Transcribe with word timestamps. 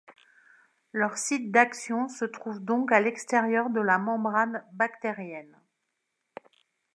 Leur 0.93 1.19
site 1.19 1.51
d'action 1.51 2.07
se 2.07 2.25
trouve 2.25 2.59
donc 2.59 2.91
à 2.91 2.99
l'extérieur 2.99 3.69
de 3.69 3.79
la 3.81 3.99
membrane 3.99 4.63
bactérienne. 4.73 5.55